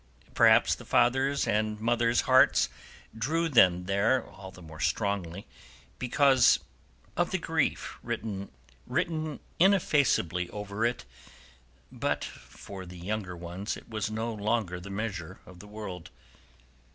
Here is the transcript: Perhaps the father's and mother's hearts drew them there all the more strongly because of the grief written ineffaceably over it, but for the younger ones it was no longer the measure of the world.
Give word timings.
Perhaps 0.33 0.73
the 0.73 0.83
father's 0.83 1.47
and 1.47 1.79
mother's 1.79 2.21
hearts 2.21 2.69
drew 3.15 3.47
them 3.47 3.85
there 3.85 4.25
all 4.31 4.49
the 4.49 4.59
more 4.63 4.79
strongly 4.79 5.45
because 5.99 6.57
of 7.15 7.29
the 7.29 7.37
grief 7.37 7.99
written 8.01 8.49
ineffaceably 9.59 10.49
over 10.49 10.83
it, 10.87 11.05
but 11.91 12.23
for 12.23 12.87
the 12.87 12.97
younger 12.97 13.37
ones 13.37 13.77
it 13.77 13.91
was 13.91 14.09
no 14.09 14.33
longer 14.33 14.79
the 14.79 14.89
measure 14.89 15.39
of 15.45 15.59
the 15.59 15.67
world. 15.67 16.09